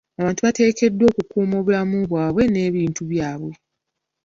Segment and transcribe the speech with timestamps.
[0.19, 3.53] Abantu bateekeddwa okukuuma obulamu bwabwe n'ebintu byabwe.